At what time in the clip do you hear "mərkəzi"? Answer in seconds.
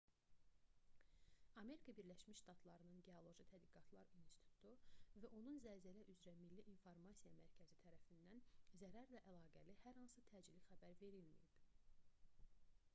7.41-7.79